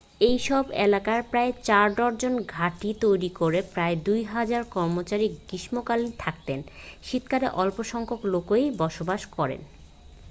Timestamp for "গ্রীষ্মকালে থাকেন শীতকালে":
5.41-7.47